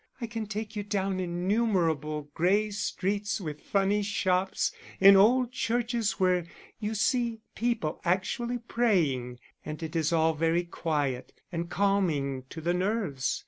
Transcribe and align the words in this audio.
I 0.19 0.25
can 0.25 0.47
take 0.47 0.75
you 0.75 0.81
down 0.81 1.19
innumerable 1.19 2.31
gray 2.33 2.71
streets 2.71 3.39
with 3.39 3.61
funny 3.61 4.01
shops, 4.01 4.71
in 4.99 5.15
old 5.15 5.51
churches 5.51 6.13
where 6.13 6.45
you 6.79 6.95
see 6.95 7.41
people 7.53 8.01
actually 8.03 8.57
praying; 8.57 9.39
and 9.63 9.83
it 9.83 9.95
is 9.95 10.11
all 10.11 10.33
very 10.33 10.63
quiet 10.63 11.33
and 11.51 11.69
calming 11.69 12.45
to 12.49 12.61
the 12.61 12.73
nerves. 12.73 13.39